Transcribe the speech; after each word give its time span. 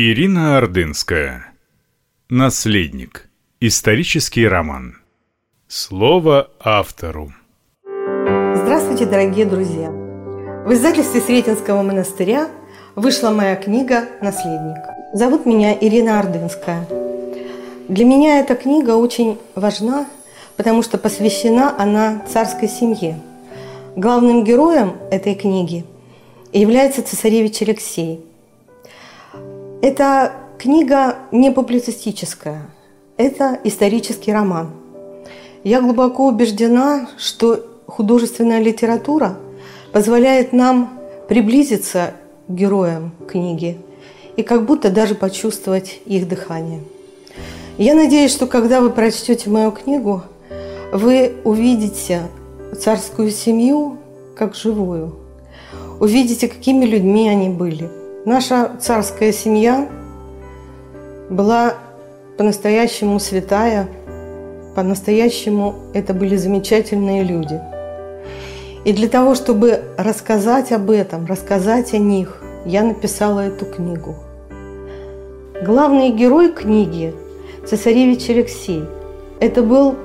Ирина 0.00 0.58
Ордынская. 0.58 1.54
Наследник. 2.30 3.28
Исторический 3.58 4.46
роман. 4.46 4.98
Слово 5.66 6.52
автору. 6.60 7.32
Здравствуйте, 7.82 9.06
дорогие 9.06 9.44
друзья! 9.44 9.90
В 9.90 10.72
издательстве 10.72 11.20
Сретенского 11.20 11.82
монастыря 11.82 12.48
вышла 12.94 13.30
моя 13.30 13.56
книга 13.56 14.04
«Наследник». 14.22 14.76
Зовут 15.14 15.46
меня 15.46 15.76
Ирина 15.76 16.20
Ордынская. 16.20 16.86
Для 17.88 18.04
меня 18.04 18.38
эта 18.38 18.54
книга 18.54 18.92
очень 18.92 19.36
важна, 19.56 20.06
потому 20.56 20.84
что 20.84 20.96
посвящена 20.98 21.74
она 21.76 22.24
царской 22.32 22.68
семье. 22.68 23.18
Главным 23.96 24.44
героем 24.44 24.92
этой 25.10 25.34
книги 25.34 25.84
является 26.52 27.02
цесаревич 27.02 27.62
Алексей. 27.62 28.27
Эта 29.80 30.32
книга 30.58 31.18
не 31.30 31.52
публицистическая, 31.52 32.68
это 33.16 33.60
исторический 33.62 34.32
роман. 34.32 34.70
Я 35.62 35.80
глубоко 35.80 36.26
убеждена, 36.26 37.08
что 37.16 37.64
художественная 37.86 38.60
литература 38.60 39.36
позволяет 39.92 40.52
нам 40.52 40.98
приблизиться 41.28 42.14
к 42.48 42.52
героям 42.52 43.12
книги 43.28 43.78
и 44.36 44.42
как 44.42 44.66
будто 44.66 44.90
даже 44.90 45.14
почувствовать 45.14 46.00
их 46.06 46.26
дыхание. 46.26 46.82
Я 47.76 47.94
надеюсь, 47.94 48.32
что 48.32 48.48
когда 48.48 48.80
вы 48.80 48.90
прочтете 48.90 49.48
мою 49.48 49.70
книгу, 49.70 50.22
вы 50.92 51.36
увидите 51.44 52.22
царскую 52.76 53.30
семью 53.30 53.98
как 54.34 54.56
живую, 54.56 55.14
увидите, 56.00 56.48
какими 56.48 56.84
людьми 56.84 57.28
они 57.28 57.48
были. 57.48 57.88
Наша 58.28 58.72
царская 58.78 59.32
семья 59.32 59.88
была 61.30 61.76
по-настоящему 62.36 63.20
святая, 63.20 63.88
по-настоящему 64.76 65.76
это 65.94 66.12
были 66.12 66.36
замечательные 66.36 67.22
люди. 67.24 67.58
И 68.84 68.92
для 68.92 69.08
того, 69.08 69.34
чтобы 69.34 69.80
рассказать 69.96 70.72
об 70.72 70.90
этом, 70.90 71.24
рассказать 71.24 71.94
о 71.94 71.96
них, 71.96 72.42
я 72.66 72.82
написала 72.82 73.40
эту 73.40 73.64
книгу. 73.64 74.14
Главный 75.64 76.10
герой 76.10 76.52
книги– 76.52 77.14
цесаревич 77.66 78.28
Алексей. 78.28 78.84
Это 79.40 79.62
был 79.62 79.96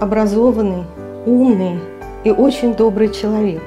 образованный, 0.00 0.84
умный 1.24 1.80
и 2.24 2.30
очень 2.30 2.74
добрый 2.74 3.08
человек. 3.08 3.62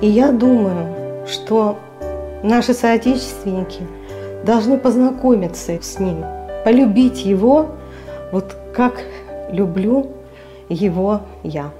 И 0.00 0.08
я 0.08 0.32
думаю, 0.32 1.28
что 1.28 1.78
наши 2.42 2.74
соотечественники 2.74 3.86
должны 4.44 4.78
познакомиться 4.78 5.80
с 5.80 5.98
ним, 5.98 6.24
полюбить 6.64 7.24
его, 7.24 7.76
вот 8.32 8.56
как 8.74 9.04
люблю 9.50 10.12
его 10.68 11.22
я. 11.42 11.72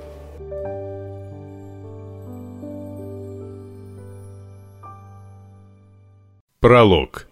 Пролог. 6.61 7.29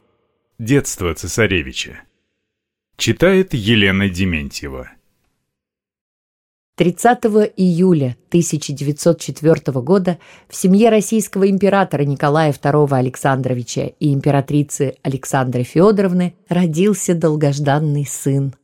Детство 0.58 1.14
цесаревича. 1.14 2.00
Читает 2.96 3.54
Елена 3.54 4.08
Дементьева. 4.08 4.90
30 6.80 7.52
июля 7.58 8.16
1904 8.28 9.82
года 9.82 10.18
в 10.48 10.56
семье 10.56 10.88
российского 10.88 11.50
императора 11.50 12.04
Николая 12.04 12.54
II 12.54 12.90
Александровича 12.90 13.90
и 14.00 14.14
императрицы 14.14 14.94
Александры 15.02 15.62
Федоровны 15.62 16.36
родился 16.48 17.14
долгожданный 17.14 18.06
сын. 18.06 18.54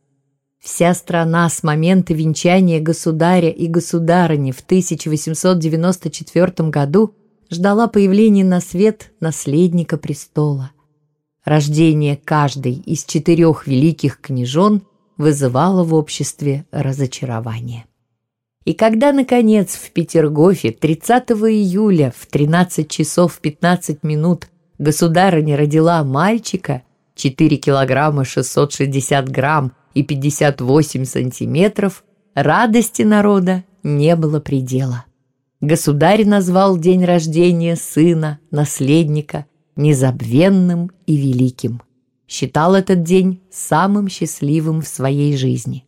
Вся 0.59 0.95
страна 0.95 1.47
с 1.51 1.63
момента 1.63 2.15
венчания 2.15 2.81
государя 2.81 3.51
и 3.51 3.67
государыни 3.67 4.51
в 4.51 4.61
1894 4.61 6.71
году 6.71 7.15
ждала 7.51 7.87
появления 7.87 8.45
на 8.45 8.63
свет 8.63 9.13
наследника 9.21 9.99
престола. 9.99 10.71
Рождение 11.45 12.17
каждой 12.17 12.77
из 12.77 13.05
четырех 13.05 13.67
великих 13.67 14.23
княжон 14.23 14.85
вызывало 15.19 15.85
в 15.85 15.93
обществе 15.93 16.65
разочарование. 16.71 17.85
И 18.67 18.75
когда, 18.75 19.13
наконец, 19.13 19.77
в 19.77 19.93
Петергофе 19.93 20.73
30 20.73 21.31
июля 21.31 22.13
в 22.15 22.27
13 22.27 22.91
часов 22.91 23.39
15 23.39 24.03
минут 24.03 24.49
государыня 24.79 25.57
родила 25.57 26.03
мальчика 26.03 26.83
4 27.15 27.57
килограмма 27.59 28.25
660 28.25 29.29
грамм 29.31 29.73
и 29.95 30.03
58 30.03 31.05
сантиметров, 31.05 32.05
радости 32.35 33.03
народа 33.03 33.63
не 33.85 34.17
было 34.17 34.41
предела. 34.41 35.05
Государь 35.61 36.27
назвал 36.27 36.77
день 36.77 37.05
рождения 37.05 37.77
сына, 37.77 38.41
наследника, 38.51 39.47
незабвенным 39.77 40.91
и 41.07 41.17
великим. 41.17 41.83
Считал 42.27 42.75
этот 42.75 43.05
день 43.05 43.41
самым 43.49 44.09
счастливым 44.09 44.83
в 44.83 44.89
своей 44.89 45.37
жизни. 45.37 45.86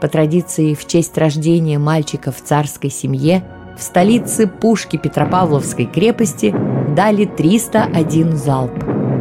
По 0.00 0.06
традиции, 0.06 0.74
в 0.74 0.86
честь 0.86 1.18
рождения 1.18 1.78
мальчика 1.78 2.30
в 2.30 2.40
царской 2.40 2.88
семье 2.88 3.42
в 3.76 3.82
столице 3.82 4.46
пушки 4.46 4.96
Петропавловской 4.96 5.86
крепости 5.86 6.54
дали 6.94 7.24
301 7.24 8.36
залп. 8.36 8.72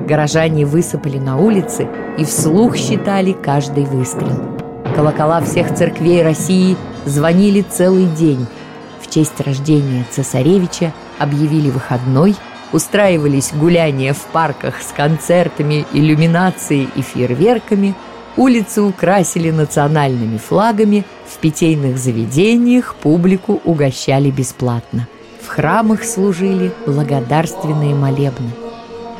Горожане 0.07 0.65
высыпали 0.65 1.17
на 1.17 1.38
улицы 1.38 1.88
и 2.19 2.23
вслух 2.23 2.77
считали 2.77 3.31
каждый 3.33 3.85
выстрел. 3.85 4.39
Колокола 4.95 5.41
всех 5.41 5.73
церквей 5.75 6.21
России 6.21 6.77
звонили 7.05 7.61
целый 7.61 8.05
день. 8.05 8.45
В 9.01 9.11
честь 9.11 9.39
рождения 9.41 10.05
цесаревича 10.11 10.94
объявили 11.17 11.71
выходной, 11.71 12.35
устраивались 12.71 13.51
гуляния 13.51 14.13
в 14.13 14.21
парках 14.31 14.81
с 14.81 14.91
концертами, 14.91 15.85
иллюминацией 15.91 16.88
и 16.95 17.01
фейерверками– 17.01 17.95
Улицы 18.37 18.83
украсили 18.83 19.49
национальными 19.49 20.37
флагами, 20.37 21.03
в 21.27 21.39
питейных 21.39 21.97
заведениях 21.97 22.95
публику 22.95 23.59
угощали 23.65 24.29
бесплатно. 24.29 25.07
В 25.41 25.47
храмах 25.47 26.03
служили 26.03 26.71
благодарственные 26.85 27.95
молебны. 27.95 28.51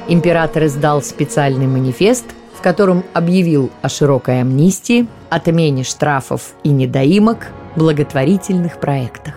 Император 0.07 0.66
издал 0.66 1.01
специальный 1.01 1.66
манифест, 1.66 2.25
в 2.56 2.61
котором 2.61 3.03
объявил 3.13 3.72
о 3.81 3.89
широкой 3.89 4.41
амнистии, 4.41 5.07
отмене 5.29 5.83
штрафов 5.83 6.53
и 6.63 6.69
недоимок, 6.69 7.47
благотворительных 7.75 8.79
проектах. 8.79 9.37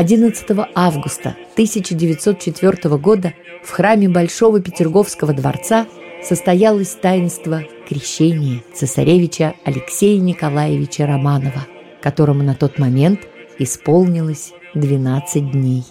11 0.00 0.46
августа 0.74 1.36
1904 1.52 2.96
года 2.96 3.34
в 3.62 3.70
храме 3.70 4.08
Большого 4.08 4.58
Петерговского 4.58 5.34
дворца 5.34 5.86
состоялось 6.22 6.94
таинство 6.94 7.64
крещения 7.86 8.62
цесаревича 8.72 9.52
Алексея 9.62 10.18
Николаевича 10.18 11.06
Романова, 11.06 11.66
которому 12.00 12.42
на 12.42 12.54
тот 12.54 12.78
момент 12.78 13.28
исполнилось 13.58 14.54
12 14.72 15.52
дней. 15.52 15.84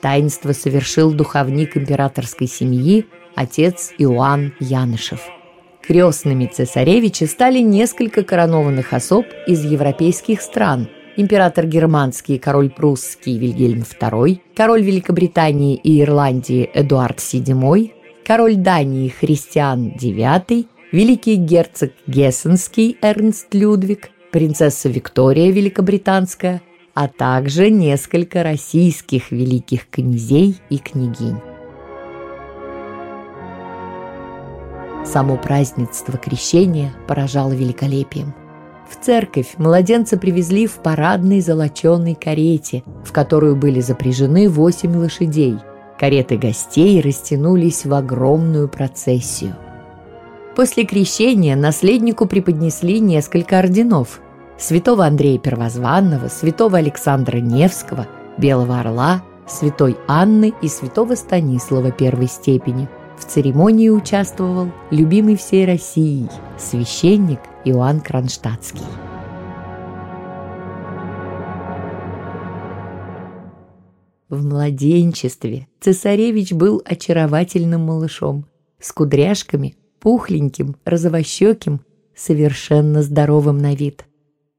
Таинство 0.00 0.52
совершил 0.52 1.12
духовник 1.12 1.76
императорской 1.76 2.46
семьи 2.46 3.04
отец 3.34 3.92
Иоанн 3.98 4.54
Янышев. 4.58 5.20
Крестными 5.82 6.46
цесаревича 6.46 7.26
стали 7.26 7.58
несколько 7.58 8.22
коронованных 8.24 8.94
особ 8.94 9.26
из 9.46 9.62
европейских 9.66 10.40
стран– 10.40 10.88
император 11.16 11.66
германский, 11.66 12.38
король 12.38 12.70
прусский 12.70 13.38
Вильгельм 13.38 13.80
II, 13.80 14.40
король 14.54 14.82
Великобритании 14.82 15.76
и 15.76 16.00
Ирландии 16.00 16.68
Эдуард 16.72 17.18
VII, 17.18 17.90
король 18.24 18.56
Дании 18.56 19.08
Христиан 19.08 19.92
IX, 19.98 20.66
великий 20.92 21.36
герцог 21.36 21.92
Гессенский 22.06 22.96
Эрнст 23.02 23.52
Людвиг, 23.54 24.10
принцесса 24.30 24.88
Виктория 24.88 25.50
Великобританская, 25.50 26.62
а 26.94 27.08
также 27.08 27.70
несколько 27.70 28.42
российских 28.42 29.30
великих 29.30 29.88
князей 29.88 30.56
и 30.68 30.78
княгинь. 30.78 31.40
Само 35.04 35.36
празднество 35.36 36.16
крещения 36.16 36.92
поражало 37.06 37.52
великолепием– 37.52 38.34
в 38.92 39.04
церковь 39.04 39.54
младенца 39.56 40.18
привезли 40.18 40.66
в 40.66 40.74
парадной 40.74 41.40
золоченой 41.40 42.14
карете, 42.14 42.82
в 43.04 43.12
которую 43.12 43.56
были 43.56 43.80
запряжены 43.80 44.48
восемь 44.48 44.96
лошадей. 44.96 45.56
Кареты 45.98 46.36
гостей 46.36 47.00
растянулись 47.00 47.86
в 47.86 47.94
огромную 47.94 48.68
процессию. 48.68 49.54
После 50.54 50.84
крещения 50.84 51.56
наследнику 51.56 52.26
преподнесли 52.26 53.00
несколько 53.00 53.58
орденов. 53.58 54.20
святого 54.58 55.06
Андрея 55.06 55.38
Первозванного, 55.38 56.28
святого 56.28 56.78
Александра 56.78 57.38
Невского, 57.38 58.06
Белого 58.36 58.80
Орла, 58.80 59.22
святой 59.46 59.96
Анны 60.06 60.52
и 60.60 60.68
святого 60.68 61.14
Станислава 61.14 61.90
первой 61.90 62.28
степени. 62.28 62.88
В 63.18 63.24
церемонии 63.24 63.88
участвовал 63.88 64.68
любимый 64.90 65.36
всей 65.36 65.64
Россией 65.64 66.28
священник 66.58 67.40
Иоанн 67.64 68.00
Кронштадтский. 68.00 68.82
В 74.28 74.44
младенчестве 74.44 75.68
цесаревич 75.80 76.52
был 76.52 76.82
очаровательным 76.84 77.82
малышом, 77.82 78.46
с 78.80 78.90
кудряшками, 78.90 79.76
пухленьким, 80.00 80.76
розовощеким, 80.84 81.82
совершенно 82.16 83.02
здоровым 83.02 83.58
на 83.58 83.74
вид. 83.74 84.06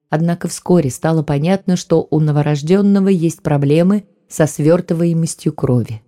Однако 0.10 0.48
вскоре 0.48 0.90
стало 0.90 1.24
понятно, 1.24 1.76
что 1.76 2.08
у 2.10 2.20
новорожденного 2.22 3.10
есть 3.10 3.42
проблемы 3.42 4.06
со 4.30 4.48
свертываемостью 4.48 5.52
крови. 5.52 6.02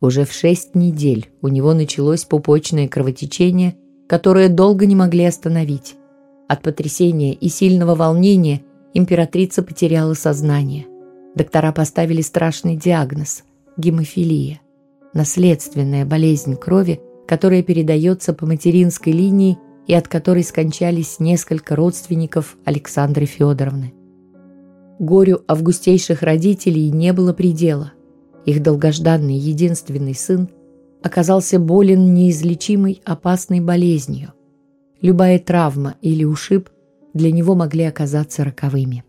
Уже 0.00 0.24
в 0.24 0.32
шесть 0.32 0.74
недель 0.74 1.28
у 1.42 1.48
него 1.48 1.74
началось 1.74 2.24
пупочное 2.24 2.88
кровотечение, 2.88 3.76
которое 4.06 4.48
долго 4.48 4.86
не 4.86 4.94
могли 4.94 5.24
остановить. 5.24 5.97
От 6.48 6.62
потрясения 6.62 7.34
и 7.34 7.48
сильного 7.48 7.94
волнения 7.94 8.62
императрица 8.94 9.62
потеряла 9.62 10.14
сознание– 10.14 10.86
Доктора 11.38 11.70
поставили 11.70 12.20
страшный 12.20 12.74
диагноз– 12.74 13.44
гемофилия. 13.76 14.60
Наследственная 15.14 16.04
болезнь 16.04 16.56
крови, 16.56 17.00
которая 17.28 17.62
передается 17.62 18.32
по 18.34 18.44
материнской 18.44 19.12
линии 19.12 19.56
и 19.86 19.94
от 19.94 20.08
которой 20.08 20.42
скончались 20.42 21.20
несколько 21.20 21.76
родственников 21.76 22.56
Александры 22.64 23.26
Федоровны. 23.26 23.92
Горю 24.98 25.42
августейших 25.46 26.22
родителей 26.22 26.90
не 26.90 27.12
было 27.12 27.32
предела. 27.32 27.92
Их 28.44 28.60
долгожданный 28.60 29.36
единственный 29.36 30.16
сын 30.16 30.48
оказался 31.04 31.60
болен 31.60 32.14
неизлечимой 32.14 33.00
опасной 33.04 33.60
болезнью. 33.60 34.32
Любая 35.00 35.38
травма 35.38 35.94
или 36.02 36.24
ушиб 36.24 36.70
для 37.14 37.30
него 37.30 37.54
могли 37.54 37.84
оказаться 37.84 38.44
роковыми. 38.44 39.04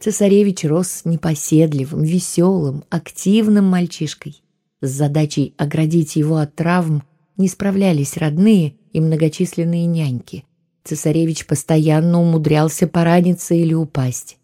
Цесаревич 0.00 0.64
рос 0.64 1.02
непоседливым, 1.04 2.02
веселым, 2.02 2.84
активным 2.90 3.64
мальчишкой. 3.64 4.42
С 4.80 4.90
задачей 4.90 5.54
оградить 5.56 6.16
его 6.16 6.36
от 6.36 6.54
травм 6.54 7.02
не 7.36 7.48
справлялись 7.48 8.16
родные 8.16 8.76
и 8.92 9.00
многочисленные 9.00 9.86
няньки. 9.86 10.44
Цесаревич 10.84 11.46
постоянно 11.46 12.20
умудрялся 12.20 12.86
пораниться 12.86 13.54
или 13.54 13.74
упасть. 13.74 14.36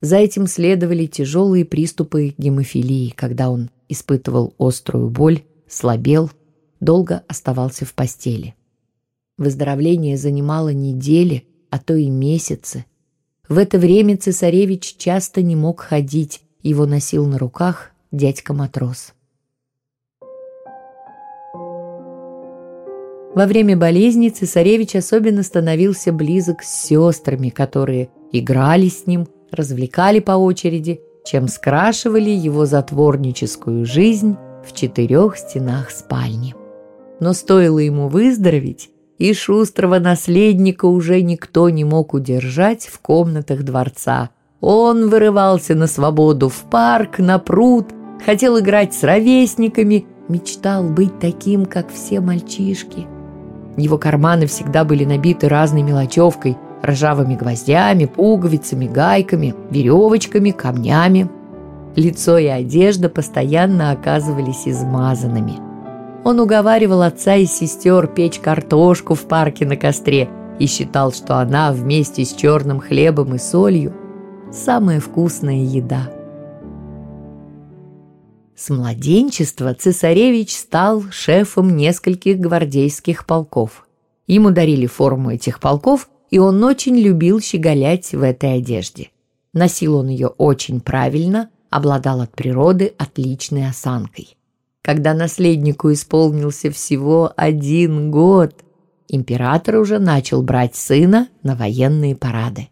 За 0.00 0.16
этим 0.16 0.46
следовали 0.46 1.06
тяжелые 1.06 1.64
приступы 1.64 2.34
гемофилии, 2.36 3.10
когда 3.10 3.50
он 3.50 3.70
испытывал 3.88 4.54
острую 4.58 5.10
боль, 5.10 5.42
слабел, 5.68 6.30
долго 6.80 7.22
оставался 7.28 7.84
в 7.84 7.94
постели. 7.94 8.56
Выздоровление 9.42 10.16
занимало 10.16 10.70
недели, 10.70 11.44
а 11.68 11.78
то 11.78 11.94
и 11.94 12.08
месяцы– 12.08 12.86
в 13.48 13.58
это 13.58 13.76
время 13.76 14.16
цесаревич 14.16 14.94
часто 14.96 15.42
не 15.42 15.56
мог 15.56 15.80
ходить, 15.80 16.40
его 16.62 16.86
носил 16.86 17.26
на 17.26 17.36
руках 17.38 17.90
дядька-матрос. 18.12 19.12
Во 23.34 23.46
время 23.46 23.76
болезни 23.76 24.30
цесаревич 24.30 24.94
особенно 24.96 25.42
становился 25.42 26.12
близок 26.12 26.62
с 26.62 26.86
сестрами, 26.86 27.50
которые 27.50 28.08
играли 28.32 28.88
с 28.88 29.06
ним, 29.06 29.26
развлекали 29.50 30.20
по 30.20 30.32
очереди, 30.32 31.02
чем 31.26 31.48
скрашивали 31.48 32.30
его 32.30 32.64
затворническую 32.64 33.84
жизнь 33.84 34.36
в 34.64 34.72
четырех 34.72 35.36
стенах 35.36 35.90
спальни. 35.90 36.54
Но 37.20 37.34
стоило 37.34 37.80
ему 37.80 38.08
выздороветь, 38.08 38.88
и 39.22 39.34
шустрого 39.34 40.00
наследника 40.00 40.86
уже 40.86 41.22
никто 41.22 41.70
не 41.70 41.84
мог 41.84 42.12
удержать 42.12 42.90
в 42.92 42.98
комнатах 42.98 43.62
дворца. 43.62 44.30
Он 44.60 45.08
вырывался 45.08 45.76
на 45.76 45.86
свободу 45.86 46.48
в 46.48 46.64
парк, 46.68 47.20
на 47.20 47.38
пруд, 47.38 47.86
хотел 48.26 48.58
играть 48.58 48.94
с 48.94 49.04
ровесниками, 49.04 50.06
мечтал 50.26 50.82
быть 50.82 51.20
таким, 51.20 51.66
как 51.66 51.92
все 51.92 52.18
мальчишки. 52.18 53.06
Его 53.76 53.96
карманы 53.96 54.46
всегда 54.46 54.82
были 54.82 55.04
набиты 55.04 55.48
разной 55.48 55.82
мелочевкой, 55.82 56.56
ржавыми 56.84 57.36
гвоздями, 57.36 58.06
пуговицами, 58.06 58.88
гайками, 58.88 59.54
веревочками, 59.70 60.50
камнями. 60.50 61.30
Лицо 61.94 62.38
и 62.38 62.46
одежда 62.46 63.08
постоянно 63.08 63.92
оказывались 63.92 64.66
измазанными– 64.66 65.60
он 66.24 66.40
уговаривал 66.40 67.02
отца 67.02 67.34
и 67.34 67.46
сестер 67.46 68.06
печь 68.06 68.38
картошку 68.38 69.14
в 69.14 69.22
парке 69.22 69.66
на 69.66 69.76
костре 69.76 70.28
и 70.58 70.66
считал, 70.66 71.12
что 71.12 71.38
она 71.38 71.72
вместе 71.72 72.24
с 72.24 72.32
черным 72.32 72.80
хлебом 72.80 73.34
и 73.34 73.38
солью 73.38 73.94
самая 74.52 75.00
вкусная 75.00 75.64
еда. 75.64 76.10
С 78.54 78.70
младенчества 78.70 79.74
цесаревич 79.74 80.54
стал 80.54 81.02
шефом 81.10 81.76
нескольких 81.76 82.38
гвардейских 82.38 83.26
полков. 83.26 83.88
Ему 84.28 84.50
дарили 84.50 84.86
форму 84.86 85.32
этих 85.32 85.58
полков, 85.58 86.08
и 86.30 86.38
он 86.38 86.62
очень 86.62 86.96
любил 86.96 87.40
щеголять 87.40 88.12
в 88.12 88.22
этой 88.22 88.58
одежде. 88.58 89.10
Носил 89.52 89.96
он 89.96 90.08
ее 90.08 90.28
очень 90.28 90.80
правильно, 90.80 91.50
обладал 91.70 92.20
от 92.20 92.32
природы 92.32 92.94
отличной 92.98 93.68
осанкой. 93.68 94.36
Когда 94.82 95.14
наследнику 95.14 95.92
исполнился 95.92 96.70
всего 96.72 97.32
один 97.36 98.10
год, 98.10 98.64
император 99.08 99.76
уже 99.76 100.00
начал 100.00 100.42
брать 100.42 100.74
сына 100.74 101.28
на 101.44 101.54
военные 101.54 102.16
парады. 102.16 102.68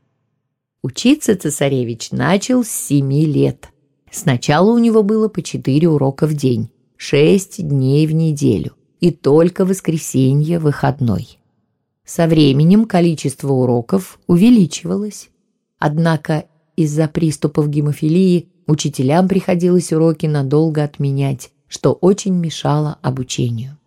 Учиться 0.83 1.37
цесаревич 1.37 2.11
начал 2.11 2.65
с 2.65 2.69
семи 2.69 3.27
лет. 3.27 3.69
Сначала 4.11 4.73
у 4.73 4.79
него 4.79 5.05
было 5.05 5.29
по 5.29 5.41
четыре 5.41 5.89
урока 5.89 6.27
в 6.27 6.35
день, 6.35 6.71
шесть 6.97 7.63
дней 7.67 8.07
в 8.09 8.13
неделю 8.13 8.73
и 8.99 9.13
только 9.13 9.65
воскресенье 9.65 10.59
выходной. 10.59 11.39
Со 12.05 12.27
временем 12.27 12.87
количество 12.87 13.53
уроков 13.53 14.19
увеличивалось. 14.27 15.31
Однако 15.79 16.47
из-за 16.75 17.07
приступов 17.07 17.69
гемофилии 17.69 18.49
учителям 18.67 19.29
приходилось 19.29 19.93
уроки 19.93 20.27
надолго 20.27 20.83
отменять, 20.83 21.51
что 21.71 21.93
очень 21.93 22.35
мешало 22.35 22.99
обучению. 23.01 23.79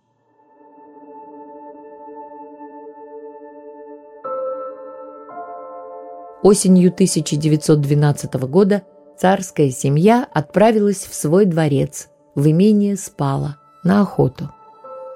Осенью 6.42 6.92
1912 6.92 8.34
года 8.48 8.84
царская 9.18 9.70
семья 9.70 10.28
отправилась 10.34 11.06
в 11.06 11.13
свой 11.13 11.46
дворец, 11.46 12.08
в 12.36 12.50
имение 12.50 12.96
Спала, 12.96 13.58
на 13.84 14.02
охоту. 14.02 14.50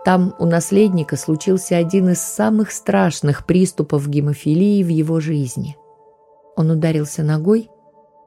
Там 0.04 0.36
у 0.38 0.46
наследника 0.46 1.16
случился 1.16 1.78
один 1.78 2.10
из 2.10 2.20
самых 2.22 2.72
страшных 2.72 3.46
приступов 3.46 4.10
гемофилии 4.10 4.84
в 4.84 4.90
его 4.90 5.20
жизни. 5.20 5.78
Он 6.56 6.72
ударился 6.72 7.24
ногой 7.24 7.70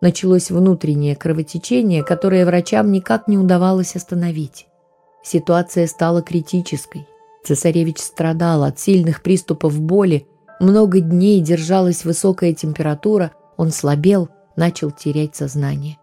Началось 0.00 0.50
внутреннее 0.50 1.14
кровотечение, 1.14 2.02
которое 2.02 2.46
врачам 2.46 2.90
никак 2.90 3.28
не 3.28 3.36
удавалось 3.36 3.96
остановить. 3.96 4.66
Ситуация 5.22 5.86
стала 5.86 6.22
критической. 6.22 7.06
Цесаревич 7.44 7.98
страдал 7.98 8.64
от 8.64 8.78
сильных 8.78 9.22
приступов 9.22 9.78
боли, 9.78 10.26
много 10.58 11.00
дней 11.00 11.40
держалась 11.40 12.04
высокая 12.04 12.54
температура, 12.54 13.32
он 13.56 13.70
слабел, 13.70 14.30
начал 14.56 14.90
терять 14.90 15.36
сознание. 15.36 15.98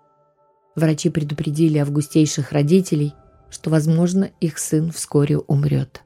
Врачи 0.76 1.10
предупредили 1.10 1.80
августейших 1.80 2.52
родителей, 2.52 3.14
что, 3.50 3.70
возможно, 3.70 4.30
их 4.40 4.60
сын 4.60 4.92
вскоре 4.92 5.38
умрет. 5.40 6.04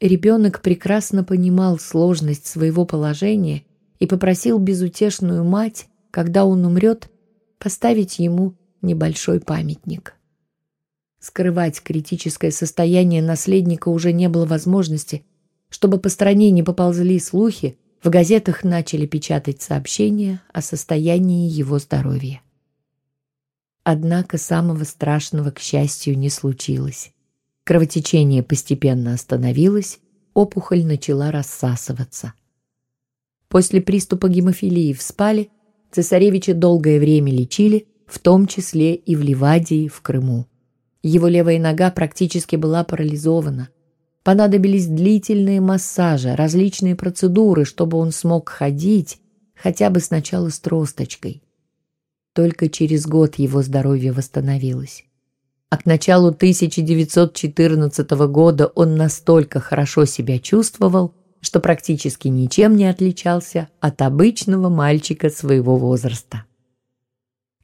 Ребенок 0.00 0.60
прекрасно 0.60 1.24
понимал 1.24 1.78
сложность 1.78 2.46
своего 2.46 2.84
положения 2.84 3.64
и 4.00 4.06
попросил 4.06 4.58
безутешную 4.58 5.44
мать 5.44 5.86
когда 6.14 6.44
он 6.44 6.64
умрет, 6.64 7.10
поставить 7.58 8.20
ему 8.20 8.54
небольшой 8.82 9.40
памятник. 9.40 10.14
Скрывать 11.18 11.82
критическое 11.82 12.52
состояние 12.52 13.20
наследника 13.20 13.88
уже 13.88 14.12
не 14.12 14.28
было 14.28 14.46
возможности. 14.46 15.24
Чтобы 15.70 15.98
по 15.98 16.08
стране 16.08 16.52
не 16.52 16.62
поползли 16.62 17.18
слухи, 17.18 17.78
в 18.00 18.10
газетах 18.10 18.62
начали 18.62 19.06
печатать 19.06 19.60
сообщения 19.60 20.40
о 20.52 20.62
состоянии 20.62 21.50
его 21.50 21.80
здоровья. 21.80 22.42
Однако 23.82 24.38
самого 24.38 24.84
страшного, 24.84 25.50
к 25.50 25.58
счастью, 25.58 26.16
не 26.16 26.30
случилось. 26.30 27.10
Кровотечение 27.64 28.44
постепенно 28.44 29.14
остановилось, 29.14 29.98
опухоль 30.32 30.86
начала 30.86 31.32
рассасываться– 31.32 32.34
После 33.54 33.80
приступа 33.80 34.28
гемофилии 34.28 34.92
в 34.92 35.00
спале 35.00 35.48
цесаревича 35.94 36.54
долгое 36.54 36.98
время 36.98 37.32
лечили, 37.32 37.86
в 38.06 38.18
том 38.18 38.46
числе 38.46 38.94
и 38.94 39.14
в 39.14 39.22
Ливадии, 39.22 39.86
в 39.88 40.00
Крыму. 40.02 40.46
Его 41.02 41.28
левая 41.28 41.60
нога 41.60 41.90
практически 41.90 42.56
была 42.56 42.82
парализована. 42.82 43.68
Понадобились 44.24 44.86
длительные 44.86 45.60
массажи, 45.60 46.34
различные 46.34 46.96
процедуры, 46.96 47.64
чтобы 47.64 47.98
он 47.98 48.10
смог 48.10 48.48
ходить, 48.48 49.20
хотя 49.54 49.90
бы 49.90 50.00
сначала 50.00 50.48
с 50.48 50.58
тросточкой. 50.58 51.42
Только 52.32 52.68
через 52.68 53.06
год 53.06 53.36
его 53.36 53.62
здоровье 53.62 54.12
восстановилось. 54.12 55.04
А 55.70 55.76
к 55.76 55.86
началу 55.86 56.28
1914 56.28 58.10
года 58.28 58.66
он 58.66 58.96
настолько 58.96 59.60
хорошо 59.60 60.06
себя 60.06 60.38
чувствовал, 60.38 61.14
что 61.44 61.60
практически 61.60 62.28
ничем 62.28 62.74
не 62.74 62.86
отличался 62.86 63.68
от 63.78 64.00
обычного 64.00 64.70
мальчика 64.70 65.28
своего 65.28 65.76
возраста. 65.76 66.44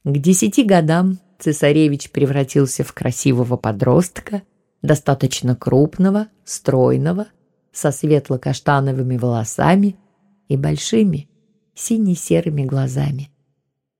К 0.03 0.17
десяти 0.17 0.63
годам 0.63 1.17
цесаревич 1.39 2.11
превратился 2.11 2.83
в 2.83 2.93
красивого 2.93 3.57
подростка, 3.57 4.43
достаточно 4.83 5.55
крупного, 5.55 6.27
стройного, 6.45 7.27
со 7.71 7.91
светло-каштановыми 7.91 9.17
волосами 9.17 9.95
и 10.47 10.57
большими 10.57 11.27
сине-серыми 11.73 12.63
глазами, 12.65 13.31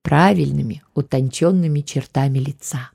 правильными, 0.03 0.83
утонченными 0.93 1.81
чертами 1.81 2.37
лица. 2.37 2.91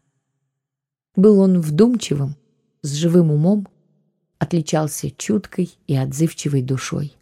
Был 1.16 1.40
он 1.40 1.60
вдумчивым, 1.60 2.36
с 2.82 2.92
живым 2.92 3.32
умом, 3.32 3.66
отличался 4.38 5.10
чуткой 5.10 5.70
и 5.86 5.96
отзывчивой 5.96 6.62
душой. 6.62 7.14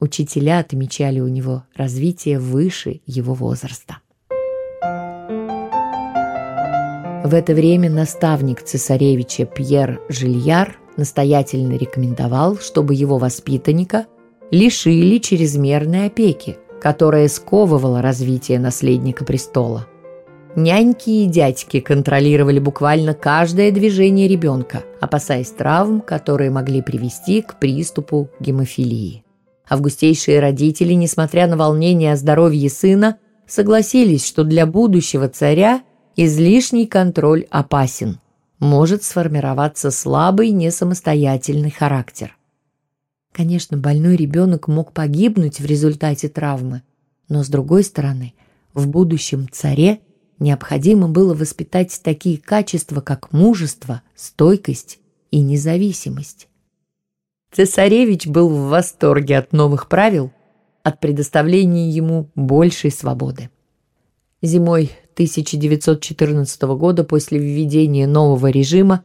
Учителя 0.00 0.58
отмечали 0.58 1.20
у 1.20 1.28
него 1.28 1.64
развитие 1.76 2.38
выше 2.38 3.00
его 3.06 3.34
возраста. 3.34 3.98
В 7.24 7.34
это 7.34 7.54
время 7.54 7.88
наставник 7.88 8.62
цесаревича 8.62 9.46
Пьер 9.46 10.00
Жильяр 10.08 10.76
настоятельно 10.96 11.76
рекомендовал, 11.76 12.58
чтобы 12.58 12.94
его 12.94 13.18
воспитанника 13.18 14.06
лишили 14.50 15.18
чрезмерной 15.18 16.06
опеки, 16.06 16.58
которая 16.80 17.28
сковывала 17.28 18.02
развитие 18.02 18.58
наследника 18.58 19.24
престола. 19.24 19.86
Няньки 20.54 21.08
и 21.08 21.26
дядьки 21.26 21.80
контролировали 21.80 22.58
буквально 22.58 23.14
каждое 23.14 23.70
движение 23.70 24.28
ребенка, 24.28 24.84
опасаясь 25.00 25.50
травм, 25.50 26.02
которые 26.02 26.50
могли 26.50 26.82
привести 26.82 27.40
к 27.40 27.58
приступу 27.58 28.28
гемофилии. 28.38 29.24
Августейшие 29.66 30.40
родители, 30.40 30.92
несмотря 30.92 31.46
на 31.46 31.56
волнение 31.56 32.12
о 32.12 32.16
здоровье 32.16 32.68
сына, 32.68 33.16
согласились, 33.46 34.26
что 34.26 34.44
для 34.44 34.66
будущего 34.66 35.26
царя 35.30 35.82
излишний 36.16 36.86
контроль 36.86 37.46
опасен. 37.48 38.20
Может 38.58 39.04
сформироваться 39.04 39.90
слабый, 39.90 40.50
несамостоятельный 40.50 41.70
характер. 41.70 42.36
Конечно, 43.32 43.78
больной 43.78 44.16
ребенок 44.16 44.68
мог 44.68 44.92
погибнуть 44.92 45.60
в 45.60 45.64
результате 45.64 46.28
травмы, 46.28 46.82
но 47.30 47.42
с 47.42 47.48
другой 47.48 47.84
стороны, 47.84 48.34
в 48.74 48.86
будущем 48.86 49.48
царе– 49.50 50.00
необходимо 50.38 51.08
было 51.08 51.34
воспитать 51.34 52.00
такие 52.02 52.38
качества, 52.38 53.00
как 53.00 53.32
мужество, 53.32 54.02
стойкость 54.14 54.98
и 55.30 55.40
независимость. 55.40 56.48
Цесаревич 57.52 58.26
был 58.26 58.48
в 58.48 58.68
восторге 58.68 59.38
от 59.38 59.52
новых 59.52 59.88
правил, 59.88 60.32
от 60.82 61.00
предоставления 61.00 61.90
ему 61.90 62.30
большей 62.34 62.90
свободы. 62.90 63.50
Зимой 64.40 64.90
1914 65.14 66.62
года 66.62 67.04
после 67.04 67.38
введения 67.38 68.06
нового 68.06 68.48
режима 68.48 69.04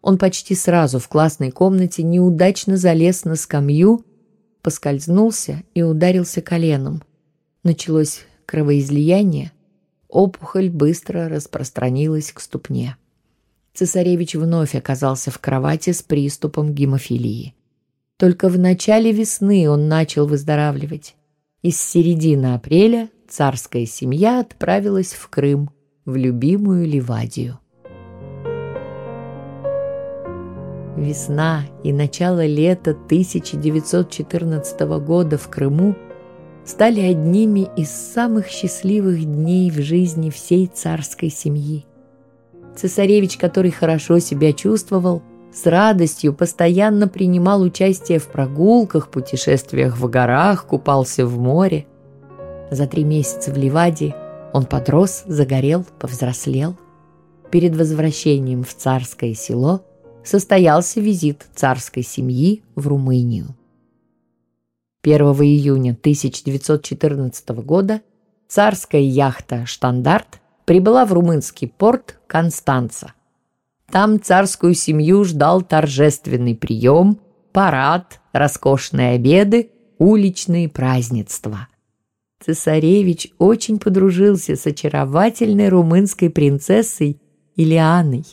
он 0.00 0.16
почти 0.16 0.54
сразу 0.54 0.98
в 0.98 1.08
классной 1.08 1.50
комнате 1.50 2.02
неудачно 2.02 2.76
залез 2.76 3.24
на 3.24 3.36
скамью, 3.36 4.04
поскользнулся 4.62 5.62
и 5.74 5.82
ударился 5.82 6.40
коленом. 6.40 7.02
Началось 7.64 8.20
кровоизлияние, 8.46 9.52
Опухоль 10.08 10.70
быстро 10.70 11.28
распространилась 11.28 12.32
к 12.32 12.40
ступне. 12.40 12.96
Цесаревич 13.74 14.34
вновь 14.34 14.74
оказался 14.74 15.30
в 15.30 15.38
кровати 15.38 15.92
с 15.92 16.02
приступом 16.02 16.72
гемофилии. 16.72 17.54
Только 18.16 18.48
в 18.48 18.58
начале 18.58 19.12
весны 19.12 19.68
он 19.70 19.86
начал 19.86 20.26
выздоравливать. 20.26 21.14
И 21.62 21.70
с 21.70 21.80
середины 21.80 22.54
апреля 22.54 23.10
царская 23.28 23.84
семья 23.84 24.40
отправилась 24.40 25.12
в 25.12 25.28
Крым, 25.28 25.70
в 26.04 26.16
любимую 26.16 26.86
Ливадию. 26.86 27.58
Весна 30.96 31.64
и 31.84 31.92
начало 31.92 32.44
лета 32.46 32.90
1914 32.90 34.80
года 34.80 35.38
в 35.38 35.48
Крыму– 35.48 35.94
стали 36.68 37.00
одними 37.00 37.66
из 37.76 37.90
самых 37.90 38.48
счастливых 38.48 39.24
дней 39.24 39.70
в 39.70 39.80
жизни 39.80 40.28
всей 40.28 40.66
царской 40.66 41.30
семьи. 41.30 41.86
Цесаревич, 42.76 43.38
который 43.38 43.70
хорошо 43.70 44.18
себя 44.18 44.52
чувствовал, 44.52 45.22
с 45.50 45.64
радостью 45.64 46.34
постоянно 46.34 47.08
принимал 47.08 47.62
участие 47.62 48.18
в 48.18 48.28
прогулках, 48.28 49.08
путешествиях 49.08 49.96
в 49.96 50.10
горах, 50.10 50.66
купался 50.66 51.26
в 51.26 51.38
море. 51.38 51.86
За 52.70 52.86
три 52.86 53.02
месяца 53.02 53.50
в 53.50 53.56
Ливаде 53.56 54.14
он 54.52 54.66
подрос, 54.66 55.24
загорел, 55.26 55.86
повзрослел. 55.98 56.76
Перед 57.50 57.74
возвращением 57.76 58.62
в 58.62 58.74
царское 58.74 59.32
село 59.32 59.80
состоялся 60.22 61.00
визит 61.00 61.46
царской 61.54 62.02
семьи 62.02 62.62
в 62.74 62.86
Румынию. 62.88 63.57
1 65.02 65.20
июня 65.20 65.92
1914 65.92 67.48
года 67.64 68.02
царская 68.48 69.00
яхта 69.00 69.64
«Штандарт» 69.64 70.40
прибыла 70.64 71.04
в 71.04 71.12
румынский 71.12 71.68
порт 71.68 72.18
Констанца. 72.26 73.14
Там 73.90 74.20
царскую 74.20 74.74
семью 74.74 75.24
ждал 75.24 75.62
торжественный 75.62 76.56
прием, 76.56 77.20
парад, 77.52 78.20
роскошные 78.32 79.14
обеды, 79.14 79.70
уличные 79.98 80.68
празднества. 80.68 81.68
Цесаревич 82.44 83.28
очень 83.38 83.78
подружился 83.78 84.56
с 84.56 84.66
очаровательной 84.66 85.68
румынской 85.68 86.28
принцессой 86.28 87.20
Илианой, 87.56 88.24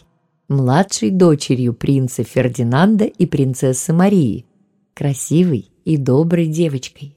младшей 0.48 1.12
дочерью 1.12 1.74
принца 1.74 2.24
Фердинанда 2.24 3.05
и 3.05 3.25
принцессы 3.25 3.93
Марии, 3.93 4.45
красивой 4.93 5.72
и 5.86 5.96
доброй 5.98 6.48
девочкой. 6.48 7.15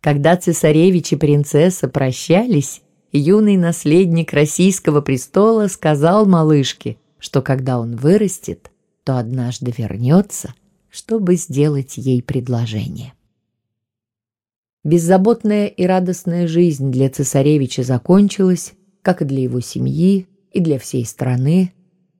Когда 0.00 0.36
цесаревич 0.36 1.12
и 1.12 1.16
принцесса 1.16 1.88
прощались, 1.88 2.80
юный 3.12 3.56
наследник 3.56 4.32
российского 4.32 5.00
престола 5.02 5.66
сказал 5.66 6.24
малышке, 6.24 6.96
что 7.18 7.42
когда 7.42 7.78
он 7.78 7.96
вырастет, 7.96 8.70
то 9.04 9.18
однажды 9.18 9.74
вернется, 9.76 10.54
чтобы 10.90 11.36
сделать 11.36 11.98
ей 11.98 12.22
предложение. 12.22 13.12
Беззаботная 14.84 15.66
и 15.66 15.84
радостная 15.84 16.48
жизнь 16.48 16.90
для 16.90 17.10
цесаревича 17.10 17.82
закончилась, 17.82 18.72
как 19.02 19.20
и 19.22 19.24
для 19.24 19.42
его 19.42 19.60
семьи 19.60 20.26
и 20.52 20.60
для 20.60 20.78
всей 20.78 21.04
страны, 21.04 21.72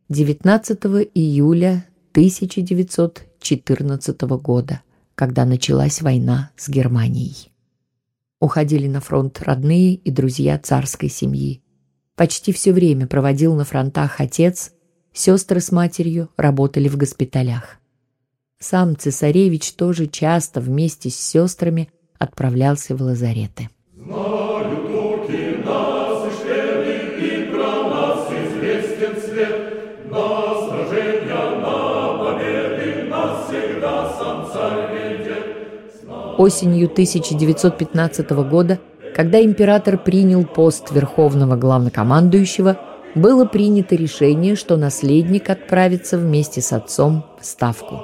19 0.08 0.78
июля 1.14 1.86
1914 2.12 4.20
года– 4.22 4.82
когда 5.22 5.44
началась 5.44 6.02
война 6.02 6.50
с 6.56 6.68
Германией. 6.68 7.52
Уходили 8.40 8.88
на 8.88 9.00
фронт 9.00 9.40
родные 9.40 9.94
и 9.94 10.10
друзья 10.10 10.58
царской 10.58 11.08
семьи. 11.08 11.62
Почти 12.16 12.52
все 12.52 12.72
время 12.72 13.06
проводил 13.06 13.54
на 13.54 13.64
фронтах 13.64 14.18
отец, 14.18 14.72
сестры 15.12 15.60
с 15.60 15.70
матерью 15.70 16.28
работали 16.36 16.88
в 16.88 16.96
госпиталях. 16.96 17.76
Сам 18.58 18.96
цесаревич 18.98 19.74
тоже 19.74 20.08
часто 20.08 20.60
вместе 20.60 21.08
с 21.08 21.14
сестрами 21.14 21.88
отправлялся 22.18 22.96
в 22.96 23.02
лазареты. 23.02 23.70
Осенью 36.42 36.86
1915 36.86 38.30
года, 38.30 38.80
когда 39.14 39.42
император 39.42 39.96
принял 39.96 40.44
пост 40.44 40.90
верховного 40.90 41.56
главнокомандующего, 41.56 42.78
было 43.14 43.44
принято 43.44 43.94
решение, 43.94 44.56
что 44.56 44.76
наследник 44.76 45.50
отправится 45.50 46.18
вместе 46.18 46.60
с 46.60 46.72
отцом 46.72 47.24
в 47.40 47.46
Ставку. 47.46 48.00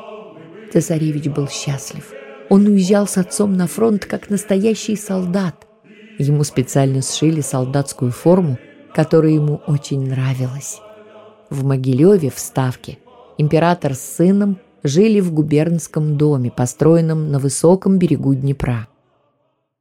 Цесаревич 0.73 1.27
был 1.27 1.49
счастлив. 1.49 2.13
Он 2.49 2.67
уезжал 2.67 3.07
с 3.07 3.17
отцом 3.17 3.57
на 3.57 3.67
фронт 3.67 4.05
как 4.05 4.31
настоящий 4.31 4.97
солдат. 4.97 5.67
Ему 6.19 6.45
специально 6.45 7.03
сшили 7.03 7.41
солдатскую 7.41 8.13
форму, 8.13 8.59
которая 8.95 9.33
ему 9.33 9.61
очень 9.67 10.09
нравилась. 10.09 10.81
В 11.51 11.65
Могилеве, 11.65 12.31
в 12.31 12.39
Ставке, 12.39 12.99
император 13.39 13.95
с 13.95 14.01
сыном 14.01 14.59
жили 14.89 15.21
в 15.21 15.33
губернском 15.33 16.17
доме, 16.17 16.51
построенном 16.51 17.31
на 17.31 17.39
высоком 17.39 17.99
берегу 17.99 18.35
Днепра. 18.35 18.89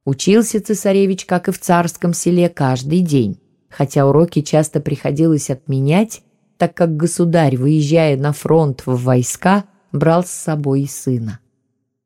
Учился 0.04 0.62
цесаревич, 0.62 1.26
как 1.26 1.48
и 1.48 1.52
в 1.52 1.58
царском 1.58 2.14
селе, 2.14 2.48
каждый 2.48 3.00
день, 3.00 3.40
хотя 3.68 4.06
уроки 4.06 4.42
часто 4.42 4.80
приходилось 4.80 5.50
отменять, 5.50 6.22
так 6.56 6.74
как 6.74 6.96
государь, 6.96 7.56
выезжая 7.56 8.16
на 8.16 8.32
фронт 8.32 8.82
в 8.86 9.02
войска, 9.02 9.64
брал 9.92 10.24
с 10.24 10.30
собой 10.30 10.86
сына. 10.88 11.40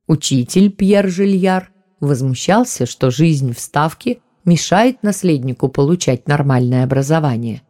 Учитель 0.07 0.71
Пьер 0.71 1.09
Жильяр 1.09 1.71
возмущался, 2.01 2.87
что 2.87 3.11
жизнь 3.11 3.55
в 3.55 3.61
Ставке 3.61 4.19
мешает 4.45 5.03
наследнику 5.03 5.69
получать 5.69 6.27
нормальное 6.27 6.85
образование. 6.85 7.63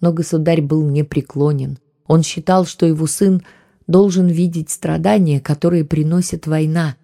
Но 0.00 0.12
государь 0.12 0.60
был 0.60 0.86
непреклонен. 0.88 1.78
Он 2.06 2.22
считал, 2.22 2.66
что 2.66 2.86
его 2.86 3.06
сын 3.06 3.42
должен 3.88 4.28
видеть 4.28 4.70
страдания, 4.70 5.40
которые 5.40 5.84
приносит 5.84 6.46
война, 6.46 6.96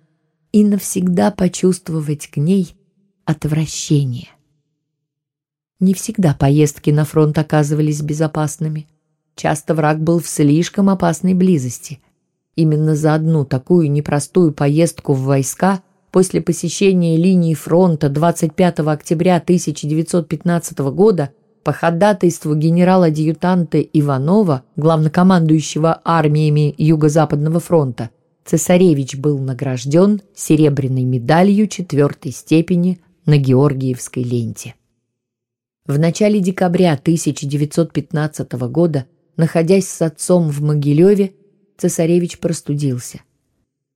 и 0.53 0.65
навсегда 0.65 1.33
почувствовать 1.33 2.29
к 2.29 2.37
ней 2.37 2.77
отвращение. 3.25 4.29
Не 5.81 5.95
всегда 5.95 6.35
поездки 6.35 6.91
на 6.91 7.05
фронт 7.05 7.37
оказывались 7.39 8.03
безопасными. 8.03 8.87
Часто 9.35 9.75
враг 9.75 10.01
был 10.01 10.21
в 10.21 10.29
слишком 10.29 10.89
опасной 10.89 11.35
близости. 11.35 11.99
Именно 12.55 12.95
за 12.95 13.15
одну 13.15 13.45
такую 13.45 13.91
непростую 13.91 14.53
поездку 14.53 15.15
в 15.15 15.23
войска 15.23 15.83
после 16.13 16.41
посещения 16.41 17.17
линии 17.17 17.55
фронта 17.55 18.09
25 18.09 18.81
октября 18.81 19.37
1915 19.39 20.79
года 20.79 21.33
по 21.65 21.73
ходатайству 21.73 22.55
генерала-адъютанта 22.55 23.81
Иванова, 23.81 24.65
главнокомандующего 24.77 26.01
армиями 26.05 26.75
Юго-Западного 26.77 27.59
фронта, 27.59 28.11
цесаревич 28.45 29.17
был 29.17 29.39
награжден 29.39 30.21
серебряной 30.35 31.05
медалью 31.05 31.67
четвертой 31.67 32.33
степени 32.33 33.01
на 33.25 33.39
Георгиевской 33.39 34.23
ленте. 34.23 34.75
В 35.87 35.99
начале 35.99 36.41
декабря 36.41 36.93
1915 36.93 38.53
года, 38.53 39.07
находясь 39.37 39.89
с 39.89 40.03
отцом 40.03 40.51
в 40.51 40.61
Могилеве, 40.61 41.33
цесаревич 41.79 42.39
простудился. 42.39 43.21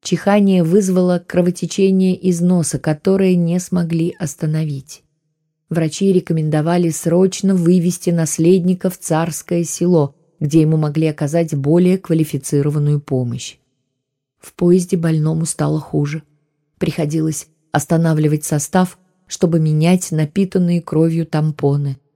Чихание 0.03 0.63
вызвало 0.63 1.23
кровотечение 1.27 2.15
из 2.15 2.41
носа, 2.41 2.79
которое 2.79 3.35
не 3.37 3.59
смогли 3.59 4.15
остановить. 4.19 5.03
Врачи 5.71 6.13
рекомендовали 6.13 6.91
срочно 6.91 7.55
вывести 7.55 8.11
наследника 8.11 8.91
в 8.91 8.99
царское 8.99 9.65
село, 9.65 10.15
где 10.41 10.61
ему 10.63 10.77
могли 10.77 11.09
оказать 11.09 11.55
более 11.55 11.99
квалифицированную 11.99 13.01
помощь. 13.01 13.57
В 14.39 14.55
поезде 14.55 14.97
больному 14.97 15.45
стало 15.45 15.81
хуже. 15.81 16.23
Приходилось 16.79 17.49
останавливать 17.73 18.45
состав, 18.45 18.99
чтобы 19.27 19.61
менять 19.61 20.11
напитанные 20.11 20.81
кровью 20.81 21.27
тампоны– 21.27 21.99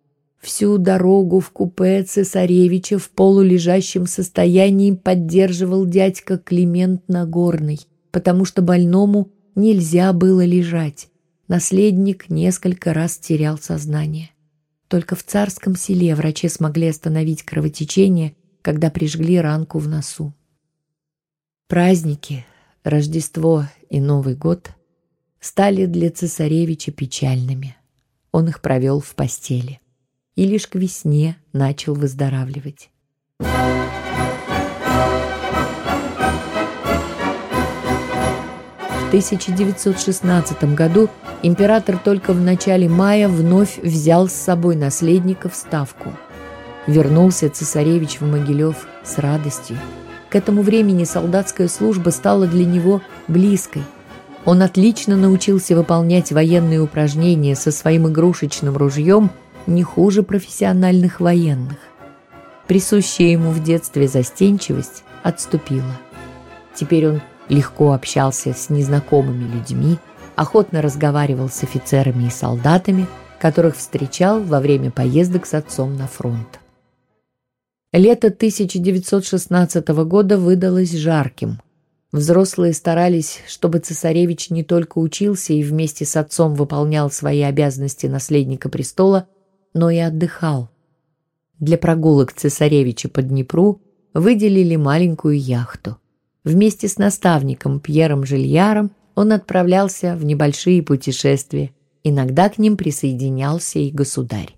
Всю 0.43 0.77
дорогу 0.77 1.39
в 1.39 1.51
купе 1.51 2.03
цесаревича 2.03 2.99
в 2.99 3.11
полулежащем 3.11 4.09
состоянии 4.09 4.91
поддерживал 4.91 5.87
дядька 5.87 6.37
Климент 6.37 7.03
Нагорный, 7.07 7.79
потому 8.11 8.45
что 8.45 8.61
больному 8.61 9.31
нельзя 9.55 10.13
было 10.13 10.45
лежать. 10.45 11.11
Наследник 11.49 12.31
несколько 12.31 12.95
раз 12.95 13.19
терял 13.19 13.59
сознание. 13.59 14.31
Только 14.89 15.17
в 15.17 15.23
царском 15.23 15.77
селе 15.77 16.15
врачи 16.15 16.49
смогли 16.49 16.89
остановить 16.89 17.43
кровотечение, 17.43 18.35
когда 18.63 18.91
прижгли 18.91 19.39
ранку 19.39 19.79
в 19.79 19.89
носу. 19.89 20.33
Праздники, 21.67 22.45
Рождество 22.85 23.67
и 23.89 24.01
Новый 24.01 24.35
год 24.35 24.71
стали 25.41 25.87
для 25.87 26.11
цесаревича 26.11 26.93
печальными. 26.93 27.77
Он 28.31 28.49
их 28.49 28.61
провел 28.61 29.01
в 29.01 29.15
постели 29.15 29.81
и 30.37 30.47
лишь 30.47 30.67
к 30.67 30.75
весне 30.75 31.37
начал 31.53 31.95
выздоравливать. 31.95 32.91
1916 39.13 40.75
году 40.75 41.11
император 41.43 41.99
только 41.99 42.33
в 42.33 42.41
начале 42.41 42.89
мая 42.89 43.29
вновь 43.29 43.79
взял 43.83 44.27
с 44.27 44.33
собой 44.33 44.75
наследника 44.75 45.51
в 45.51 45.55
Ставку. 45.55 46.15
Вернулся 46.87 47.51
цесаревич 47.51 48.21
в 48.21 48.27
Могилев 48.27 48.89
с 49.05 49.19
радостью. 49.19 49.77
К 50.31 50.37
этому 50.37 50.63
времени 50.63 51.05
солдатская 51.05 51.69
служба 51.69 52.09
стала 52.09 52.47
для 52.47 52.65
него 52.65 53.03
близкой. 53.29 53.83
Он 54.47 54.63
отлично 54.63 55.15
научился 55.15 55.77
выполнять 55.77 56.33
военные 56.33 56.81
упражнения 56.81 57.55
со 57.55 57.71
своим 57.71 58.09
игрушечным 58.09 58.79
ружьем– 58.79 59.31
не 59.67 59.83
хуже 59.83 60.23
профессиональных 60.23 61.21
военных. 61.21 61.77
Присущая 62.67 63.29
ему 63.29 63.51
в 63.51 63.63
детстве 63.63 64.09
застенчивость 64.09 65.05
отступила. 65.23 65.99
Теперь 66.75 67.09
он 67.09 67.23
легко 67.49 67.93
общался 67.93 68.53
с 68.53 68.71
незнакомыми 68.71 69.45
людьми, 69.45 69.99
охотно 70.37 70.83
разговаривал 70.83 71.49
с 71.49 71.63
офицерами 71.63 72.25
и 72.25 72.31
солдатами, 72.31 73.07
которых 73.41 73.77
встречал 73.77 74.41
во 74.41 74.61
время 74.61 74.91
поездок 74.91 75.47
с 75.47 75.55
отцом 75.55 75.97
на 75.97 76.07
фронт. 76.07 76.61
Лето 77.93 78.29
1916 78.29 79.89
года 79.89 80.39
выдалось 80.39 80.93
жарким. 80.93 81.61
Взрослые 82.13 82.73
старались, 82.73 83.41
чтобы 83.47 83.81
цесаревич 83.81 84.51
не 84.51 84.63
только 84.63 84.99
учился 84.99 85.53
и 85.53 85.63
вместе 85.63 86.05
с 86.05 86.17
отцом 86.17 86.55
выполнял 86.55 87.11
свои 87.11 87.43
обязанности 87.43 88.07
наследника 88.07 88.69
престола, 88.69 89.29
но 89.75 89.91
и 89.91 89.99
отдыхал. 89.99 90.71
Для 91.59 91.79
прогулок 91.79 92.33
цесаревича 92.33 93.09
по 93.09 93.23
Днепру 93.23 93.81
выделили 94.15 94.77
маленькую 94.77 95.39
яхту. 95.39 95.99
Вместе 96.45 96.89
с 96.89 96.99
наставником 96.99 97.79
Пьером 97.79 98.25
Жильяром 98.25 98.91
он 99.15 99.33
отправлялся 99.33 100.17
в 100.17 100.25
небольшие 100.25 100.83
путешествия. 100.83 101.71
Иногда 102.03 102.49
к 102.49 102.59
ним 102.59 102.77
присоединялся 102.77 103.79
и 103.79 103.93
государь. 103.93 104.57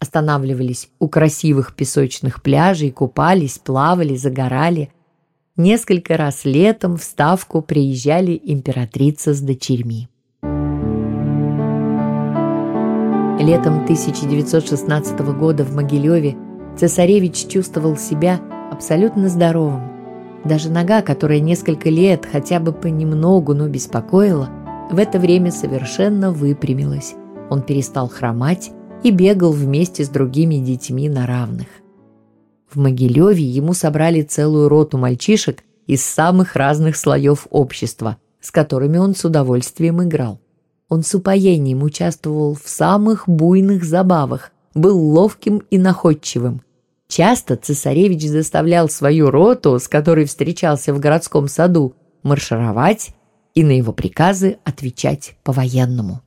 Останавливались 0.00 0.88
у 0.98 1.08
красивых 1.08 1.76
песочных 1.76 2.42
пляжей, 2.42 2.90
купались, 2.90 3.58
плавали, 3.58 4.16
загорали. 4.16 4.90
Несколько 5.56 6.16
раз 6.16 6.44
летом 6.44 6.96
в 6.96 7.04
Ставку 7.04 7.62
приезжали 7.62 8.40
императрица 8.42 9.34
с 9.34 9.40
дочерьми. 9.40 10.08
Летом 13.40 13.84
1916 13.84 15.20
года 15.38 15.64
в 15.64 15.74
Могилеве 15.76 16.36
цесаревич 16.76 17.46
чувствовал 17.46 17.96
себя 17.96 18.40
абсолютно 18.72 19.28
здоровым. 19.28 19.93
Даже 20.44 20.70
нога, 20.70 21.00
которая 21.02 21.40
несколько 21.40 21.88
лет 21.88 22.26
хотя 22.30 22.60
бы 22.60 22.72
понемногу, 22.72 23.54
но 23.54 23.68
беспокоила, 23.68 24.50
в 24.90 24.98
это 24.98 25.18
время 25.18 25.50
совершенно 25.50 26.30
выпрямилась. 26.30 27.14
Он 27.48 27.62
перестал 27.62 28.08
хромать 28.08 28.70
и 29.02 29.10
бегал 29.10 29.52
вместе 29.52 30.04
с 30.04 30.08
другими 30.08 30.56
детьми 30.56 31.08
на 31.08 31.26
равных. 31.26 31.68
В 32.70 32.78
Могилеве 32.78 33.44
ему 33.44 33.72
собрали 33.72 34.22
целую 34.22 34.68
роту 34.68 34.98
мальчишек 34.98 35.62
из 35.86 36.04
самых 36.04 36.56
разных 36.56 36.96
слоев 36.96 37.46
общества, 37.50 38.18
с 38.40 38.50
которыми 38.50 38.98
он 38.98 39.14
с 39.14 39.24
удовольствием 39.24 40.02
играл. 40.02 40.40
Он 40.88 41.02
с 41.02 41.14
упоением 41.14 41.82
участвовал 41.82 42.54
в 42.54 42.68
самых 42.68 43.28
буйных 43.28 43.84
забавах, 43.84 44.52
был 44.74 44.98
ловким 44.98 45.62
и 45.70 45.78
находчивым. 45.78 46.62
Часто 47.08 47.56
цесаревич 47.56 48.28
заставлял 48.28 48.88
свою 48.88 49.30
роту, 49.30 49.78
с 49.78 49.88
которой 49.88 50.24
встречался 50.24 50.94
в 50.94 51.00
городском 51.00 51.48
саду, 51.48 51.94
маршировать 52.22 53.10
и 53.54 53.62
на 53.62 53.76
его 53.76 53.92
приказы 53.92 54.58
отвечать 54.64 55.36
по-военному. 55.42 56.22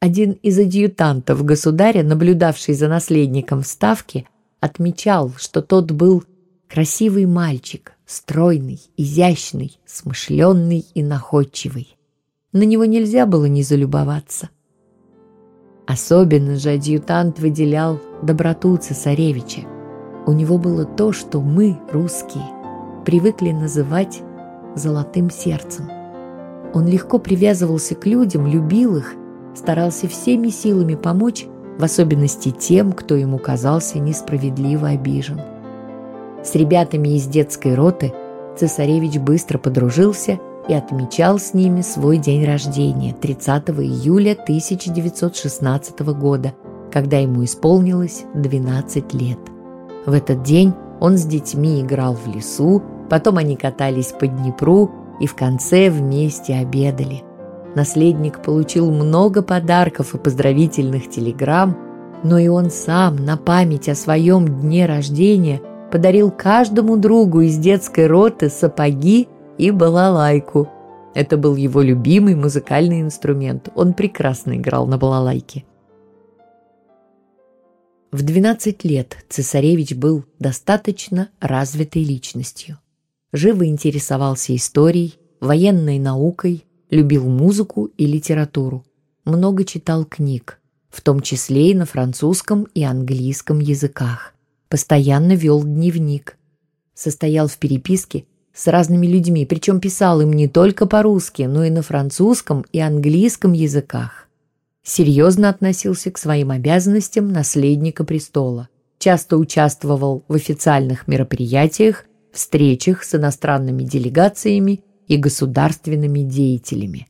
Один 0.00 0.32
из 0.32 0.58
адъютантов 0.58 1.44
государя, 1.44 2.02
наблюдавший 2.02 2.74
за 2.74 2.88
наследником 2.88 3.62
в 3.62 3.66
Ставке, 3.66 4.26
отмечал, 4.58 5.32
что 5.36 5.62
тот 5.62 5.90
был 5.92 6.24
красивый 6.68 7.26
мальчик, 7.26 7.92
стройный, 8.06 8.80
изящный, 8.96 9.78
смышленный 9.86 10.86
и 10.94 11.02
находчивый. 11.02 11.96
На 12.52 12.62
него 12.62 12.84
нельзя 12.84 13.26
было 13.26 13.44
не 13.44 13.62
залюбоваться. 13.62 14.50
Особенно 15.90 16.54
же 16.54 16.74
адъютант 16.74 17.40
выделял 17.40 17.98
доброту 18.22 18.76
цесаревича. 18.76 19.62
У 20.24 20.30
него 20.30 20.56
было 20.56 20.84
то, 20.84 21.12
что 21.12 21.40
мы, 21.40 21.80
русские, 21.90 22.44
привыкли 23.04 23.50
называть 23.50 24.20
«золотым 24.76 25.30
сердцем». 25.30 25.90
Он 26.74 26.86
легко 26.86 27.18
привязывался 27.18 27.96
к 27.96 28.06
людям, 28.06 28.46
любил 28.46 28.98
их, 28.98 29.14
старался 29.56 30.06
всеми 30.06 30.50
силами 30.50 30.94
помочь, 30.94 31.46
в 31.76 31.82
особенности 31.82 32.50
тем, 32.50 32.92
кто 32.92 33.16
ему 33.16 33.38
казался 33.38 33.98
несправедливо 33.98 34.90
обижен. 34.90 35.40
С 36.44 36.54
ребятами 36.54 37.16
из 37.16 37.26
детской 37.26 37.74
роты 37.74 38.12
цесаревич 38.56 39.18
быстро 39.18 39.58
подружился 39.58 40.38
и 40.70 40.72
отмечал 40.72 41.40
с 41.40 41.52
ними 41.52 41.80
свой 41.80 42.18
день 42.18 42.46
рождения 42.46 43.12
30 43.12 43.70
июля 43.70 44.32
1916 44.40 46.00
года, 46.14 46.54
когда 46.92 47.16
ему 47.16 47.42
исполнилось 47.42 48.22
12 48.34 49.12
лет. 49.14 49.38
В 50.06 50.12
этот 50.12 50.44
день 50.44 50.72
он 51.00 51.18
с 51.18 51.24
детьми 51.24 51.80
играл 51.80 52.14
в 52.14 52.32
лесу, 52.32 52.84
потом 53.10 53.38
они 53.38 53.56
катались 53.56 54.12
по 54.12 54.28
Днепру 54.28 54.92
и 55.18 55.26
в 55.26 55.34
конце 55.34 55.90
вместе 55.90 56.54
обедали. 56.54 57.24
Наследник 57.74 58.40
получил 58.40 58.92
много 58.92 59.42
подарков 59.42 60.14
и 60.14 60.18
поздравительных 60.18 61.10
телеграмм, 61.10 61.76
но 62.22 62.38
и 62.38 62.46
он 62.46 62.70
сам 62.70 63.16
на 63.16 63.36
память 63.36 63.88
о 63.88 63.96
своем 63.96 64.46
дне 64.46 64.86
рождения 64.86 65.60
подарил 65.90 66.30
каждому 66.30 66.96
другу 66.96 67.40
из 67.40 67.56
детской 67.58 68.06
роты 68.06 68.48
сапоги 68.50 69.26
и 69.60 69.70
балалайку. 69.70 70.68
Это 71.14 71.36
был 71.36 71.54
его 71.54 71.82
любимый 71.82 72.34
музыкальный 72.34 73.02
инструмент. 73.02 73.68
Он 73.74 73.92
прекрасно 73.92 74.56
играл 74.56 74.86
на 74.86 74.96
балалайке. 74.96 75.64
В 78.10 78.22
12 78.22 78.84
лет 78.84 79.18
цесаревич 79.28 79.94
был 79.94 80.24
достаточно 80.38 81.28
развитой 81.40 82.02
личностью. 82.04 82.78
Живо 83.32 83.66
интересовался 83.66 84.56
историей, 84.56 85.14
военной 85.40 85.98
наукой, 85.98 86.64
любил 86.88 87.28
музыку 87.28 87.84
и 87.96 88.06
литературу. 88.06 88.84
Много 89.24 89.64
читал 89.64 90.04
книг, 90.06 90.58
в 90.88 91.02
том 91.02 91.20
числе 91.20 91.70
и 91.70 91.74
на 91.74 91.84
французском 91.84 92.64
и 92.74 92.82
английском 92.82 93.60
языках. 93.60 94.34
Постоянно 94.68 95.34
вел 95.34 95.62
дневник. 95.62 96.38
Состоял 96.94 97.46
в 97.46 97.58
переписке 97.58 98.24
с 98.54 98.66
разными 98.66 99.06
людьми, 99.06 99.46
причем 99.46 99.80
писал 99.80 100.20
им 100.20 100.32
не 100.32 100.48
только 100.48 100.86
по-русски, 100.86 101.42
но 101.42 101.64
и 101.64 101.70
на 101.70 101.82
французском 101.82 102.64
и 102.72 102.80
английском 102.80 103.52
языках 103.52 104.28
серьезно 104.82 105.48
относился 105.48 106.10
к 106.10 106.18
своим 106.18 106.50
обязанностям 106.50 107.32
наследника 107.32 108.04
престола, 108.04 108.68
часто 108.98 109.36
участвовал 109.36 110.24
в 110.28 110.34
официальных 110.34 111.06
мероприятиях, 111.06 112.04
встречах 112.32 113.04
с 113.04 113.14
иностранными 113.14 113.82
делегациями 113.82 114.80
и 115.06 115.16
государственными 115.16 116.20
деятелями. 116.20 117.06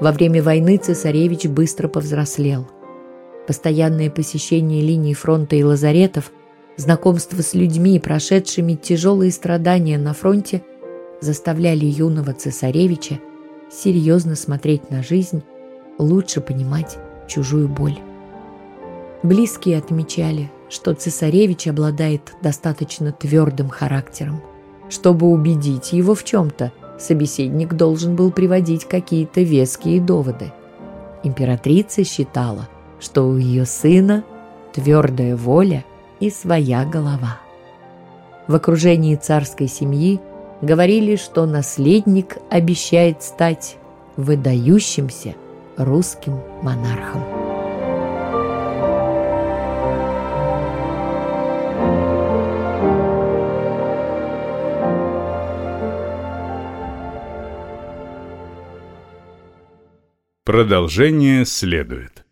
Во 0.00 0.12
время 0.12 0.44
войны 0.44 0.76
цесаревич 0.76 1.46
быстро 1.46 1.88
повзрослел. 1.88 2.68
Постоянное 3.48 4.10
посещение 4.10 4.82
линий 4.82 5.14
фронта 5.14 5.56
и 5.56 5.64
лазаретов 5.64 6.30
Знакомство 6.78 7.42
с 7.42 7.54
людьми, 7.54 7.98
прошедшими 7.98 8.74
тяжелые 8.74 9.32
страдания 9.32 9.98
на 9.98 10.14
фронте, 10.14 10.62
заставляли 11.20 11.86
юного 11.86 12.32
цесаревича 12.34 13.18
серьезно 13.68 14.36
смотреть 14.36 14.88
на 14.88 15.02
жизнь, 15.02 15.42
лучше 15.98 16.40
понимать 16.40 16.96
чужую 17.26 17.68
боль. 17.68 17.98
Близкие 19.24 19.78
отмечали, 19.78 20.52
что 20.68 20.94
цесаревич 20.94 21.66
обладает 21.66 22.32
достаточно 22.42 23.10
твердым 23.10 23.70
характером. 23.70 24.40
Чтобы 24.88 25.26
убедить 25.26 25.92
его 25.92 26.14
в 26.14 26.22
чем-то, 26.22 26.70
собеседник 27.00 27.74
должен 27.74 28.14
был 28.14 28.30
приводить 28.30 28.84
какие-то 28.84 29.40
веские 29.40 30.00
доводы. 30.00 30.52
Императрица 31.24 32.04
считала, 32.04 32.68
что 33.00 33.28
у 33.28 33.36
ее 33.36 33.64
сына 33.64 34.24
твердая 34.72 35.36
воля– 35.36 35.84
и 36.20 36.30
своя 36.30 36.84
голова. 36.84 37.40
В 38.46 38.54
окружении 38.54 39.14
царской 39.16 39.68
семьи 39.68 40.20
говорили, 40.62 41.16
что 41.16 41.46
наследник 41.46 42.38
обещает 42.50 43.22
стать 43.22 43.76
выдающимся 44.16 45.34
русским 45.76 46.40
монархом. 46.62 47.22
Продолжение 60.44 61.44
следует. 61.44 62.27